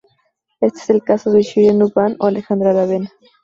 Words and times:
Este 0.61 0.79
es 0.79 0.89
el 0.89 1.03
caso 1.03 1.31
de 1.31 1.43
Shigeru 1.43 1.91
Ban 1.93 2.15
o 2.17 2.25
Alejandro 2.25 2.71
Aravena. 2.71 3.11